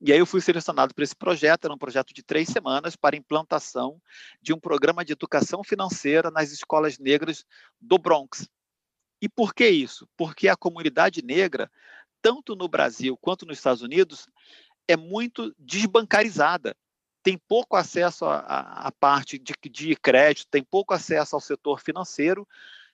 E 0.01 0.13
aí 0.13 0.19
eu 0.19 0.27
fui 0.27 0.41
selecionado 0.41 0.95
para 0.95 1.03
esse 1.03 1.17
projeto, 1.17 1.65
era 1.65 1.75
um 1.75 1.79
projeto 1.79 2.15
de 2.15 2.23
três 2.23 2.49
semanas 2.49 2.95
para 2.95 3.17
implantação 3.17 4.01
de 4.41 4.53
um 4.53 4.61
programa 4.61 5.05
de 5.05 5.13
educação 5.13 5.65
financeira 5.65 6.31
nas 6.31 6.53
escolas 6.53 6.99
negras 6.99 7.45
do 7.81 7.99
Bronx. 7.99 8.49
E 9.21 9.29
por 9.29 9.53
que 9.53 9.69
isso? 9.69 10.09
Porque 10.17 10.49
a 10.49 10.57
comunidade 10.57 11.21
negra, 11.23 11.69
tanto 12.23 12.55
no 12.55 12.69
Brasil 12.69 13.17
quanto 13.17 13.45
nos 13.45 13.59
Estados 13.59 13.83
Unidos, 13.83 14.29
é 14.87 14.97
muito 14.97 15.53
desbancarizada. 15.59 16.77
Tem 17.21 17.37
pouco 17.37 17.77
acesso 17.77 18.25
à, 18.25 18.93
parte 19.01 19.37
de, 19.37 19.53
de 19.69 19.97
crédito, 19.97 20.47
tem 20.49 20.63
pouco 20.63 20.95
acesso 20.95 21.35
ao 21.35 21.41
setor 21.41 21.81
financeiro, 21.81 22.47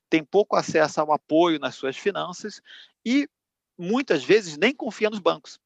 tem 0.09 0.25
pouco 0.25 0.57
acesso 0.57 1.03
ao 1.03 1.13
apoio 1.13 1.59
nas 1.59 1.75
suas 1.75 1.97
finanças 1.97 2.63
e 3.05 3.29
muitas 3.77 4.25
vezes 4.25 4.57
nem 4.57 4.75
confia 4.75 5.11
nos 5.11 5.19
bancos. 5.19 5.61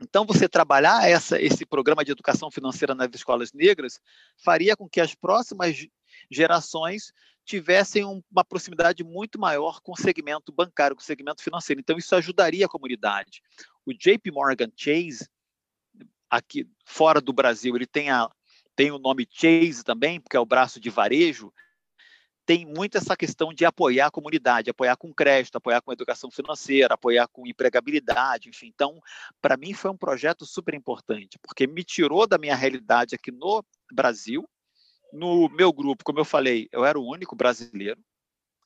Então, 0.00 0.24
você 0.24 0.48
trabalhar 0.48 1.06
essa, 1.08 1.40
esse 1.40 1.66
programa 1.66 2.04
de 2.04 2.10
educação 2.10 2.50
financeira 2.50 2.94
nas 2.94 3.10
escolas 3.14 3.52
negras 3.52 4.00
faria 4.36 4.74
com 4.74 4.88
que 4.88 5.00
as 5.00 5.14
próximas 5.14 5.86
gerações 6.30 7.12
tivessem 7.44 8.04
uma 8.04 8.44
proximidade 8.44 9.04
muito 9.04 9.38
maior 9.38 9.80
com 9.80 9.92
o 9.92 9.96
segmento 9.96 10.52
bancário, 10.52 10.96
com 10.96 11.02
o 11.02 11.04
segmento 11.04 11.42
financeiro. 11.42 11.80
Então, 11.80 11.98
isso 11.98 12.14
ajudaria 12.14 12.64
a 12.64 12.68
comunidade. 12.68 13.42
O 13.84 13.92
JP 13.92 14.30
Morgan 14.30 14.70
Chase, 14.74 15.28
aqui 16.30 16.66
fora 16.84 17.20
do 17.20 17.32
Brasil, 17.32 17.74
ele 17.76 17.86
tem, 17.86 18.10
a, 18.10 18.30
tem 18.74 18.90
o 18.90 18.98
nome 18.98 19.28
Chase 19.30 19.84
também, 19.84 20.20
porque 20.20 20.36
é 20.36 20.40
o 20.40 20.46
braço 20.46 20.80
de 20.80 20.88
varejo, 20.88 21.52
tem 22.50 22.66
muito 22.66 22.98
essa 22.98 23.16
questão 23.16 23.54
de 23.54 23.64
apoiar 23.64 24.08
a 24.08 24.10
comunidade, 24.10 24.70
apoiar 24.70 24.96
com 24.96 25.14
crédito, 25.14 25.54
apoiar 25.54 25.80
com 25.80 25.92
educação 25.92 26.32
financeira, 26.32 26.94
apoiar 26.94 27.28
com 27.28 27.46
empregabilidade, 27.46 28.48
enfim. 28.48 28.66
Então, 28.66 29.00
para 29.40 29.56
mim 29.56 29.72
foi 29.72 29.88
um 29.88 29.96
projeto 29.96 30.44
super 30.44 30.74
importante, 30.74 31.38
porque 31.40 31.64
me 31.64 31.84
tirou 31.84 32.26
da 32.26 32.38
minha 32.38 32.56
realidade 32.56 33.14
aqui 33.14 33.30
no 33.30 33.64
Brasil. 33.92 34.50
No 35.12 35.48
meu 35.48 35.72
grupo, 35.72 36.02
como 36.02 36.18
eu 36.18 36.24
falei, 36.24 36.68
eu 36.72 36.84
era 36.84 36.98
o 36.98 37.08
único 37.08 37.36
brasileiro, 37.36 38.00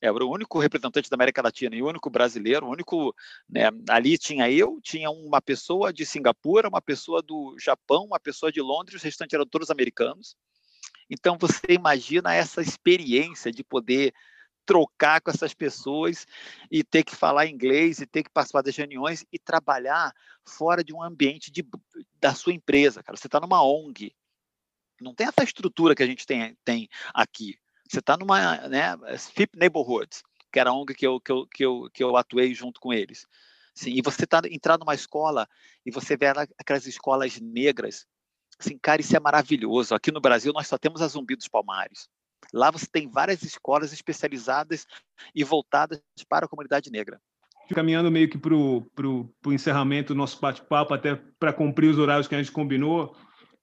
eu 0.00 0.14
era 0.14 0.24
o 0.24 0.32
único 0.32 0.58
representante 0.58 1.10
da 1.10 1.16
América 1.16 1.42
Latina 1.42 1.76
e 1.76 1.82
o 1.82 1.86
único 1.86 2.08
brasileiro, 2.08 2.64
o 2.64 2.70
único, 2.70 3.14
né, 3.46 3.64
ali 3.90 4.16
tinha 4.16 4.50
eu, 4.50 4.80
tinha 4.82 5.10
uma 5.10 5.42
pessoa 5.42 5.92
de 5.92 6.06
Singapura, 6.06 6.70
uma 6.70 6.80
pessoa 6.80 7.20
do 7.20 7.54
Japão, 7.60 8.06
uma 8.06 8.18
pessoa 8.18 8.50
de 8.50 8.62
Londres, 8.62 8.96
os 8.96 9.02
restantes 9.02 9.34
eram 9.34 9.44
todos 9.44 9.68
americanos. 9.68 10.38
Então, 11.10 11.36
você 11.38 11.60
imagina 11.70 12.34
essa 12.34 12.60
experiência 12.60 13.50
de 13.50 13.62
poder 13.62 14.14
trocar 14.64 15.20
com 15.20 15.30
essas 15.30 15.54
pessoas 15.54 16.26
e 16.70 16.82
ter 16.82 17.04
que 17.04 17.14
falar 17.14 17.46
inglês 17.46 18.00
e 18.00 18.06
ter 18.06 18.22
que 18.22 18.30
participar 18.30 18.62
das 18.62 18.76
reuniões 18.76 19.24
e 19.32 19.38
trabalhar 19.38 20.14
fora 20.44 20.82
de 20.82 20.92
um 20.92 21.02
ambiente 21.02 21.50
de, 21.50 21.64
da 22.20 22.34
sua 22.34 22.52
empresa, 22.52 23.02
cara. 23.02 23.16
Você 23.16 23.26
está 23.26 23.40
numa 23.40 23.62
ONG. 23.62 24.14
Não 25.00 25.14
tem 25.14 25.26
essa 25.26 25.42
estrutura 25.42 25.94
que 25.94 26.02
a 26.02 26.06
gente 26.06 26.26
tem, 26.26 26.56
tem 26.64 26.88
aqui. 27.12 27.58
Você 27.88 27.98
está 27.98 28.16
numa 28.16 28.68
né, 28.68 28.96
FIP 29.18 29.58
Neighborhoods, 29.58 30.22
que 30.50 30.58
era 30.58 30.70
a 30.70 30.74
ONG 30.74 30.94
que 30.94 31.06
eu, 31.06 31.20
que 31.20 31.32
eu, 31.32 31.46
que 31.46 31.64
eu, 31.64 31.90
que 31.92 32.04
eu 32.04 32.16
atuei 32.16 32.54
junto 32.54 32.80
com 32.80 32.92
eles. 32.92 33.26
Sim, 33.74 33.90
e 33.90 34.00
você 34.02 34.24
está 34.24 34.40
entrar 34.48 34.78
numa 34.78 34.94
escola 34.94 35.48
e 35.84 35.90
você 35.90 36.16
vê 36.16 36.26
aquelas 36.58 36.86
escolas 36.86 37.40
negras 37.40 38.06
Assim, 38.58 38.78
cara, 38.78 39.00
isso 39.00 39.16
é 39.16 39.20
maravilhoso. 39.20 39.94
Aqui 39.94 40.12
no 40.12 40.20
Brasil 40.20 40.52
nós 40.52 40.66
só 40.66 40.78
temos 40.78 41.02
a 41.02 41.08
Zumbi 41.08 41.36
dos 41.36 41.48
Palmares. 41.48 42.08
Lá 42.52 42.70
você 42.70 42.86
tem 42.86 43.08
várias 43.08 43.42
escolas 43.42 43.92
especializadas 43.92 44.86
e 45.34 45.42
voltadas 45.42 46.00
para 46.28 46.46
a 46.46 46.48
comunidade 46.48 46.90
negra. 46.90 47.20
Caminhando 47.74 48.10
meio 48.10 48.28
que 48.28 48.38
para 48.38 48.54
o 48.54 49.32
encerramento 49.46 50.12
do 50.12 50.18
nosso 50.18 50.40
bate-papo, 50.40 50.92
até 50.92 51.16
para 51.38 51.52
cumprir 51.52 51.88
os 51.88 51.98
horários 51.98 52.28
que 52.28 52.34
a 52.34 52.38
gente 52.38 52.52
combinou, 52.52 53.16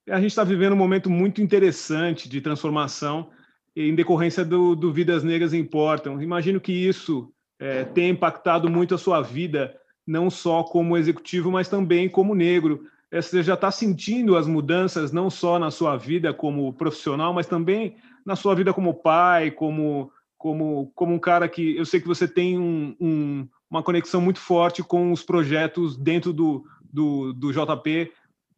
a 0.08 0.20
gente 0.20 0.30
está 0.30 0.42
vivendo 0.42 0.72
um 0.72 0.76
momento 0.76 1.08
muito 1.08 1.40
interessante 1.40 2.28
de 2.28 2.40
transformação 2.40 3.30
em 3.74 3.94
decorrência 3.94 4.44
do, 4.44 4.74
do 4.74 4.92
Vidas 4.92 5.22
Negras 5.22 5.54
Importam. 5.54 6.20
Imagino 6.20 6.60
que 6.60 6.72
isso 6.72 7.32
é, 7.58 7.84
tenha 7.84 8.10
impactado 8.10 8.68
muito 8.68 8.94
a 8.94 8.98
sua 8.98 9.22
vida, 9.22 9.74
não 10.06 10.28
só 10.28 10.64
como 10.64 10.96
executivo, 10.96 11.50
mas 11.50 11.68
também 11.68 12.08
como 12.08 12.34
negro 12.34 12.84
você 13.20 13.42
já 13.42 13.54
está 13.54 13.70
sentindo 13.70 14.36
as 14.36 14.46
mudanças 14.46 15.12
não 15.12 15.28
só 15.28 15.58
na 15.58 15.70
sua 15.70 15.96
vida 15.98 16.32
como 16.32 16.72
profissional, 16.72 17.34
mas 17.34 17.46
também 17.46 17.96
na 18.24 18.34
sua 18.34 18.54
vida 18.54 18.72
como 18.72 18.94
pai, 18.94 19.50
como 19.50 20.10
como 20.38 20.90
como 20.94 21.14
um 21.14 21.18
cara 21.18 21.48
que 21.48 21.76
eu 21.76 21.84
sei 21.84 22.00
que 22.00 22.08
você 22.08 22.26
tem 22.26 22.58
um, 22.58 22.96
um, 22.98 23.48
uma 23.70 23.82
conexão 23.82 24.20
muito 24.20 24.40
forte 24.40 24.82
com 24.82 25.12
os 25.12 25.22
projetos 25.22 25.96
dentro 25.96 26.32
do, 26.32 26.64
do, 26.82 27.32
do 27.34 27.52
JP 27.52 28.10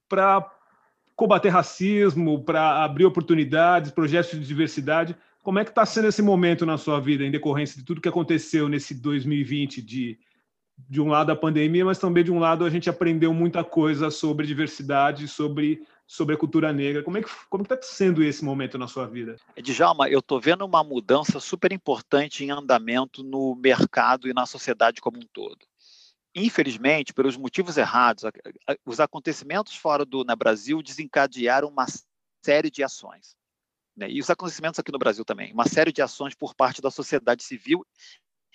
para 0.08 0.48
combater 1.16 1.48
racismo, 1.48 2.42
para 2.42 2.84
abrir 2.84 3.04
oportunidades, 3.04 3.90
projetos 3.90 4.38
de 4.38 4.46
diversidade. 4.46 5.16
Como 5.42 5.58
é 5.58 5.64
que 5.64 5.70
está 5.70 5.84
sendo 5.84 6.08
esse 6.08 6.22
momento 6.22 6.64
na 6.64 6.78
sua 6.78 7.00
vida, 7.00 7.24
em 7.24 7.30
decorrência 7.30 7.78
de 7.78 7.84
tudo 7.84 8.00
que 8.00 8.08
aconteceu 8.08 8.68
nesse 8.68 8.94
2020 8.94 9.82
de 9.82 10.18
de 10.76 11.00
um 11.00 11.08
lado 11.08 11.30
a 11.30 11.36
pandemia, 11.36 11.84
mas 11.84 11.98
também 11.98 12.24
de 12.24 12.32
um 12.32 12.38
lado 12.38 12.64
a 12.64 12.70
gente 12.70 12.90
aprendeu 12.90 13.32
muita 13.32 13.62
coisa 13.62 14.10
sobre 14.10 14.46
diversidade, 14.46 15.28
sobre 15.28 15.86
sobre 16.06 16.34
a 16.34 16.38
cultura 16.38 16.72
negra. 16.72 17.02
Como 17.02 17.16
é 17.16 17.22
que 17.22 17.30
como 17.48 17.62
está 17.62 17.80
sendo 17.80 18.22
esse 18.22 18.44
momento 18.44 18.76
na 18.76 18.86
sua 18.86 19.06
vida? 19.06 19.36
Djalma, 19.56 20.08
eu 20.08 20.18
estou 20.18 20.40
vendo 20.40 20.64
uma 20.64 20.84
mudança 20.84 21.40
super 21.40 21.72
importante 21.72 22.44
em 22.44 22.50
andamento 22.50 23.22
no 23.22 23.54
mercado 23.54 24.28
e 24.28 24.34
na 24.34 24.46
sociedade 24.46 25.00
como 25.00 25.18
um 25.18 25.26
todo. 25.32 25.66
Infelizmente, 26.34 27.14
pelos 27.14 27.36
motivos 27.36 27.76
errados, 27.76 28.24
os 28.84 28.98
acontecimentos 28.98 29.76
fora 29.76 30.04
do 30.04 30.24
na 30.24 30.34
Brasil 30.34 30.82
desencadearam 30.82 31.68
uma 31.68 31.86
série 32.44 32.70
de 32.70 32.82
ações. 32.82 33.36
Né? 33.96 34.10
E 34.10 34.20
os 34.20 34.28
acontecimentos 34.28 34.80
aqui 34.80 34.90
no 34.90 34.98
Brasil 34.98 35.24
também, 35.24 35.52
uma 35.52 35.68
série 35.68 35.92
de 35.92 36.02
ações 36.02 36.34
por 36.34 36.54
parte 36.54 36.82
da 36.82 36.90
sociedade 36.90 37.44
civil 37.44 37.86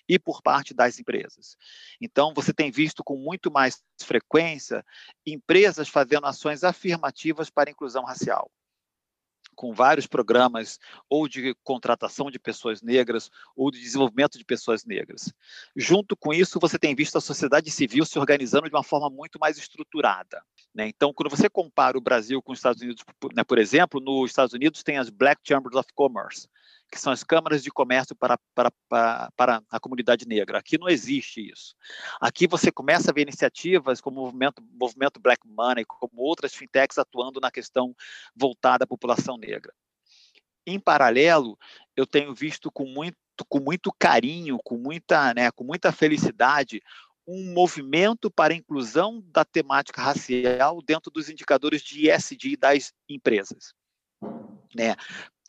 e 0.09 0.17
por 0.17 0.41
parte 0.41 0.73
das 0.73 0.99
empresas. 0.99 1.55
Então, 2.01 2.33
você 2.33 2.51
tem 2.51 2.71
visto 2.71 3.03
com 3.03 3.15
muito 3.15 3.51
mais 3.51 3.81
frequência 4.01 4.83
empresas 5.23 5.87
fazendo 5.87 6.25
ações 6.25 6.63
afirmativas 6.63 7.51
para 7.51 7.69
a 7.69 7.71
inclusão 7.71 8.03
racial 8.03 8.51
com 9.59 9.73
vários 9.73 10.07
programas 10.07 10.79
ou 11.09 11.27
de 11.27 11.53
contratação 11.65 12.31
de 12.31 12.39
pessoas 12.39 12.81
negras 12.81 13.29
ou 13.53 13.69
de 13.69 13.77
desenvolvimento 13.77 14.37
de 14.37 14.45
pessoas 14.45 14.85
negras. 14.85 15.33
Junto 15.75 16.15
com 16.15 16.33
isso, 16.33 16.61
você 16.61 16.79
tem 16.79 16.95
visto 16.95 17.17
a 17.17 17.21
sociedade 17.21 17.69
civil 17.69 18.05
se 18.05 18.17
organizando 18.17 18.69
de 18.69 18.73
uma 18.73 18.85
forma 18.85 19.09
muito 19.09 19.37
mais 19.37 19.57
estruturada. 19.57 20.41
Né? 20.73 20.87
Então, 20.87 21.13
quando 21.13 21.29
você 21.29 21.49
compara 21.49 21.97
o 21.97 22.01
Brasil 22.01 22.41
com 22.41 22.53
os 22.53 22.59
Estados 22.59 22.81
Unidos, 22.81 23.03
né, 23.35 23.43
por 23.43 23.57
exemplo, 23.57 23.99
nos 23.99 24.31
Estados 24.31 24.53
Unidos 24.53 24.81
tem 24.81 24.97
as 24.97 25.09
Black 25.09 25.41
Chambers 25.43 25.75
of 25.75 25.89
Commerce, 25.93 26.47
que 26.89 26.99
são 26.99 27.13
as 27.13 27.23
câmaras 27.23 27.63
de 27.63 27.69
comércio 27.69 28.15
para, 28.15 28.37
para, 28.55 28.71
para, 28.87 29.31
para, 29.35 29.63
a 29.69 29.79
comunidade 29.79 30.27
negra. 30.27 30.57
Aqui 30.57 30.77
não 30.77 30.89
existe 30.89 31.51
isso. 31.51 31.75
Aqui 32.19 32.47
você 32.47 32.71
começa 32.71 33.11
a 33.11 33.13
ver 33.13 33.21
iniciativas 33.21 34.01
como 34.01 34.21
o 34.21 34.25
movimento, 34.25 34.63
movimento 34.71 35.19
Black 35.19 35.47
Money, 35.47 35.85
como 35.85 36.21
outras 36.21 36.53
fintechs 36.53 36.97
atuando 36.97 37.39
na 37.39 37.51
questão 37.51 37.95
voltada 38.35 38.83
à 38.83 38.87
população 38.87 39.37
negra. 39.37 39.73
Em 40.65 40.79
paralelo, 40.79 41.57
eu 41.95 42.05
tenho 42.05 42.33
visto 42.33 42.71
com 42.71 42.85
muito, 42.85 43.17
com 43.47 43.59
muito 43.59 43.91
carinho, 43.97 44.57
com 44.63 44.77
muita, 44.77 45.33
né, 45.33 45.51
com 45.51 45.63
muita 45.63 45.91
felicidade, 45.91 46.81
um 47.27 47.53
movimento 47.53 48.31
para 48.31 48.53
a 48.53 48.57
inclusão 48.57 49.23
da 49.27 49.45
temática 49.45 50.01
racial 50.01 50.81
dentro 50.81 51.11
dos 51.11 51.29
indicadores 51.29 51.81
de 51.83 52.09
ESG 52.09 52.57
das 52.57 52.91
empresas. 53.07 53.73
Né? 54.75 54.95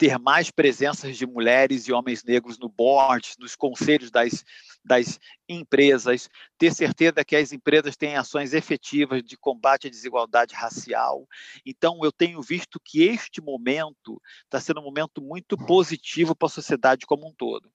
Ter 0.01 0.19
mais 0.19 0.51
presenças 0.51 1.19
de 1.19 1.27
mulheres 1.27 1.87
e 1.87 1.93
homens 1.93 2.25
negros 2.25 2.59
no 2.59 2.71
board, 2.71 3.35
nos 3.39 3.55
conselhos 3.55 4.11
das, 4.11 4.47
das 4.83 5.21
empresas, 5.47 6.27
ter 6.57 6.73
certeza 6.73 7.23
que 7.23 7.37
as 7.37 7.53
empresas 7.53 7.99
têm 7.99 8.17
ações 8.17 8.55
efetivas 8.55 9.23
de 9.23 9.37
combate 9.37 9.89
à 9.89 9.91
desigualdade 9.91 10.55
racial. 10.55 11.29
Então, 11.67 11.99
eu 12.03 12.11
tenho 12.11 12.41
visto 12.41 12.81
que 12.83 13.03
este 13.03 13.43
momento 13.43 14.19
está 14.45 14.59
sendo 14.59 14.81
um 14.81 14.85
momento 14.85 15.21
muito 15.21 15.55
positivo 15.67 16.35
para 16.35 16.47
a 16.47 16.51
sociedade 16.51 17.05
como 17.05 17.29
um 17.29 17.35
todo. 17.35 17.71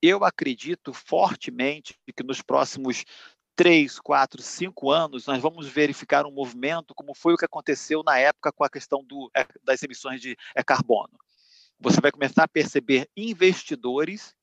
Eu 0.00 0.24
acredito 0.24 0.92
fortemente 0.92 1.98
que 2.16 2.22
nos 2.22 2.40
próximos 2.40 3.04
três, 3.56 3.98
quatro, 3.98 4.40
cinco 4.40 4.92
anos, 4.92 5.26
nós 5.26 5.42
vamos 5.42 5.66
verificar 5.66 6.24
um 6.26 6.32
movimento 6.32 6.94
como 6.94 7.12
foi 7.12 7.34
o 7.34 7.36
que 7.36 7.44
aconteceu 7.44 8.04
na 8.04 8.16
época 8.20 8.52
com 8.52 8.62
a 8.62 8.70
questão 8.70 9.04
do, 9.04 9.28
é, 9.36 9.44
das 9.64 9.82
emissões 9.82 10.20
de 10.20 10.36
é, 10.54 10.62
carbono 10.62 11.18
você 11.80 12.00
vai 12.00 12.12
começar 12.12 12.44
a 12.44 12.48
perceber 12.48 13.08
investidores 13.16 14.36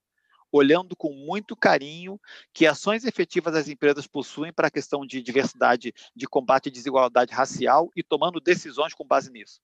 olhando 0.51 0.95
com 0.95 1.13
muito 1.13 1.55
carinho 1.55 2.19
que 2.53 2.65
ações 2.65 3.05
efetivas 3.05 3.53
as 3.53 3.67
empresas 3.67 4.07
possuem 4.07 4.51
para 4.51 4.67
a 4.67 4.71
questão 4.71 5.05
de 5.05 5.21
diversidade, 5.21 5.93
de 6.15 6.25
combate 6.25 6.69
à 6.69 6.71
desigualdade 6.71 7.33
racial 7.33 7.91
e 7.95 8.01
tomando 8.01 8.39
decisões 8.39 8.93
com 8.93 9.05
base 9.05 9.31
nisso. 9.31 9.61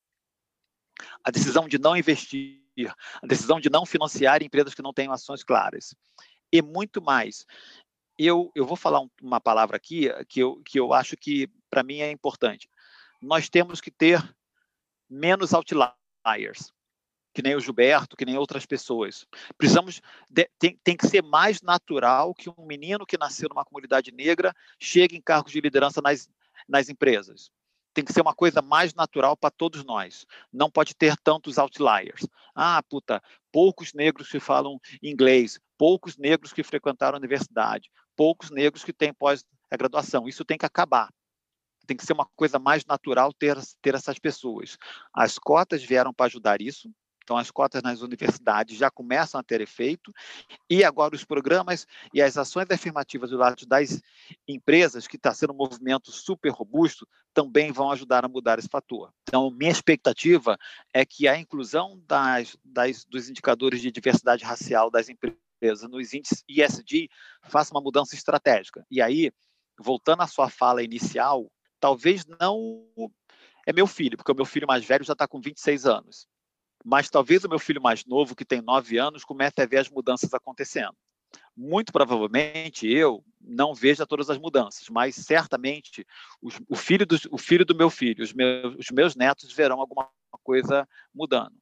A 1.24 1.32
decisão 1.32 1.68
de 1.68 1.80
não 1.80 1.98
investir, 1.98 2.62
a 3.22 3.25
decisão 3.25 3.60
de 3.60 3.70
não 3.70 3.86
financiar 3.86 4.44
empresas 4.44 4.74
que 4.74 4.82
não 4.82 4.94
tenham 4.94 5.13
ações 5.13 5.44
claras. 5.44 5.96
E 6.51 6.62
muito 6.62 7.01
mais. 7.01 7.46
Eu, 8.20 8.51
eu 8.53 8.65
vou 8.65 8.77
falar 8.77 9.01
uma 9.22 9.42
palavra 9.42 9.77
aqui 9.77 10.10
que 10.30 10.42
eu, 10.42 10.62
que 10.63 10.80
eu 10.80 10.94
acho 10.94 11.18
que, 11.18 11.50
para 11.70 11.82
mim, 11.82 12.00
é 12.00 12.12
importante. 12.12 12.70
Nós 13.20 13.50
temos 13.50 13.82
que 13.82 13.89
ter 13.89 14.22
menos 15.10 15.53
outliers 15.53 16.72
que 17.34 17.42
nem 17.42 17.56
o 17.56 17.60
Gilberto, 17.60 18.16
que 18.16 18.25
nem 18.25 18.38
outras 18.38 18.66
pessoas. 18.66 19.25
Precisamos 19.58 20.02
de, 20.30 20.50
tem, 20.60 20.80
tem 20.84 20.96
que 20.96 21.08
ser 21.08 21.24
mais 21.24 21.62
natural 21.62 22.34
que 22.34 22.50
um 22.50 22.66
menino 22.66 23.06
que 23.06 23.18
nasceu 23.18 23.50
numa 23.50 23.66
comunidade 23.66 24.12
negra 24.12 24.54
chegue 24.80 25.18
em 25.18 25.22
cargos 25.22 25.52
de 25.52 25.60
liderança 25.60 26.02
nas, 26.02 26.30
nas 26.68 26.90
empresas. 26.90 27.50
Tem 27.94 28.04
que 28.04 28.13
ser 28.13 28.22
uma 28.22 28.34
coisa 28.34 28.62
mais 28.62 28.94
natural 28.94 29.36
para 29.38 29.52
todos 29.52 29.84
nós. 29.84 30.25
Não 30.52 30.70
pode 30.70 30.96
ter 30.96 31.16
tantos 31.18 31.58
outliers. 31.58 32.28
Ah, 32.56 32.82
puta, 32.84 33.22
poucos 33.52 33.94
negros 33.94 34.30
que 34.30 34.40
falam 34.40 34.80
inglês, 35.02 35.60
poucos 35.78 36.18
negros 36.18 36.54
que 36.54 36.63
frequentaram 36.63 37.16
a 37.16 37.20
universidade, 37.20 37.92
poucos 38.16 38.50
negros 38.50 38.84
que 38.84 38.94
têm 38.94 39.13
pós-graduação. 39.13 40.28
Isso 40.28 40.46
tem 40.46 40.58
que 40.58 40.66
acabar 40.66 41.10
tem 41.86 41.98
que 41.98 42.06
ser 42.06 42.13
uma 42.13 42.25
coisa 42.36 42.58
mais 42.58 42.86
natural 42.86 43.34
ter, 43.34 43.58
ter 43.82 43.94
essas 43.94 44.18
pessoas. 44.18 44.78
As 45.13 45.38
cotas 45.38 45.84
vieram 45.84 46.13
para 46.13 46.28
ajudar 46.28 46.62
isso, 46.62 46.90
então, 47.24 47.38
as 47.38 47.50
cotas 47.50 47.82
nas 47.82 48.01
universidades 48.01 48.77
já 48.77 48.92
começam 48.92 49.39
a 49.39 49.44
ter 49.44 49.62
efeito, 49.62 50.13
e 50.70 50.84
agora 50.84 51.15
os 51.15 51.24
programas 51.24 51.88
e 52.13 52.22
as 52.22 52.38
ações 52.38 52.70
afirmativas 52.70 53.30
do 53.30 53.38
lado 53.38 53.65
das 53.65 54.01
empresas, 54.48 55.08
que 55.08 55.15
está 55.15 55.34
sendo 55.34 55.53
um 55.53 55.58
movimento 55.58 56.12
super 56.12 56.51
robusto, 56.51 57.08
também 57.34 57.72
vão 57.72 57.89
ajudar 57.92 58.25
a 58.25 58.27
mudar 58.27 58.60
esse 58.60 58.68
fator. 58.68 59.12
Então, 59.27 59.50
minha 59.50 59.72
expectativa 59.72 60.58
é 60.94 61.06
que 61.06 61.27
a 61.27 61.38
inclusão 61.38 62.01
das, 62.06 62.58
das, 62.63 63.06
dos 63.06 63.30
indicadores 63.30 63.82
de 63.82 63.89
diversidade 63.89 64.44
racial 64.44 64.92
das 64.92 65.08
empresas 65.08 65.89
nos 65.89 66.13
índices 66.13 66.44
ISD 66.48 67.10
faça 67.44 67.74
uma 67.74 67.82
mudança 67.82 68.15
estratégica. 68.15 68.86
E 68.91 69.02
aí, 69.02 69.32
voltando 69.80 70.21
à 70.21 70.28
sua 70.28 70.50
fala 70.50 70.84
inicial, 70.84 71.50
talvez 71.80 72.26
não 72.26 72.86
é 73.65 73.71
meu 73.71 73.88
filho, 73.88 74.17
porque 74.17 74.32
o 74.32 74.36
meu 74.36 74.45
filho 74.45 74.67
mais 74.67 74.84
velho 74.84 75.06
já 75.06 75.13
está 75.13 75.26
com 75.26 75.39
26 75.39 75.86
anos 75.86 76.28
mas 76.84 77.10
talvez 77.10 77.43
o 77.43 77.50
meu 77.50 77.60
filho 77.60 77.82
mais 77.82 78.06
novo, 78.06 78.36
que 78.36 78.46
tem 78.46 78.62
nove 78.62 78.98
anos, 78.98 79.24
comece 79.24 79.62
a 79.62 79.65
ver 79.65 79.78
as 79.78 79.89
mudanças 79.89 80.34
acontecendo. 80.34 80.96
Muito 81.56 81.91
provavelmente 81.91 82.91
eu 82.91 83.24
não 83.39 83.74
veja 83.74 84.08
todas 84.08 84.30
as 84.30 84.38
mudanças, 84.38 84.89
mas 84.89 85.15
certamente 85.15 86.06
os, 86.41 86.60
o, 86.67 86.76
filho 86.76 87.06
do, 87.06 87.15
o 87.32 87.38
filho 87.38 87.65
do 87.65 87.76
meu 87.76 87.89
filho, 87.89 88.24
os 88.24 88.34
meus, 88.34 88.76
os 88.76 88.91
meus 88.91 89.15
netos 89.15 89.54
verão 89.54 89.80
alguma 89.80 90.10
coisa 90.43 90.88
mudando. 91.13 91.54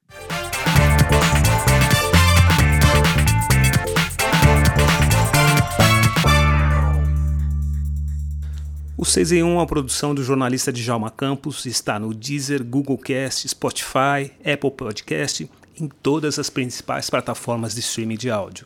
O 9.02 9.04
6 9.04 9.32
em 9.32 9.42
1 9.42 9.48
é 9.48 9.52
uma 9.54 9.66
produção 9.66 10.14
do 10.14 10.22
jornalista 10.22 10.72
Djalma 10.72 11.10
Campos, 11.10 11.66
está 11.66 11.98
no 11.98 12.14
Deezer, 12.14 12.62
Google 12.62 12.96
Cast, 12.96 13.48
Spotify, 13.48 14.30
Apple 14.38 14.70
Podcast, 14.70 15.50
em 15.76 15.88
todas 15.88 16.38
as 16.38 16.48
principais 16.48 17.10
plataformas 17.10 17.74
de 17.74 17.80
streaming 17.80 18.16
de 18.16 18.30
áudio. 18.30 18.64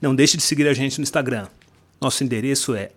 Não 0.00 0.14
deixe 0.14 0.38
de 0.38 0.42
seguir 0.42 0.66
a 0.66 0.72
gente 0.72 0.96
no 0.96 1.02
Instagram. 1.02 1.46
Nosso 2.00 2.24
endereço 2.24 2.74
é 2.74 2.90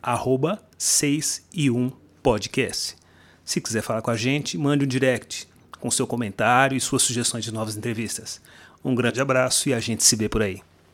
6 0.78 1.48
e 1.54 1.70
1 1.70 1.92
podcast. 2.24 2.96
Se 3.44 3.60
quiser 3.60 3.82
falar 3.82 4.02
com 4.02 4.12
a 4.12 4.16
gente, 4.16 4.58
mande 4.58 4.86
um 4.86 4.88
direct 4.88 5.50
com 5.82 5.92
seu 5.92 6.08
comentário 6.08 6.78
e 6.78 6.80
suas 6.80 7.02
sugestões 7.02 7.44
de 7.44 7.52
novas 7.52 7.76
entrevistas. 7.76 8.40
Um 8.86 8.96
grande 8.96 9.20
abraço 9.20 9.68
e 9.68 9.74
a 9.74 9.82
gente 9.82 10.02
se 10.06 10.16
vê 10.16 10.30
por 10.30 10.42
aí. 10.42 10.62